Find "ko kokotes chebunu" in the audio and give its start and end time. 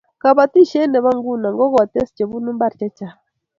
1.49-2.49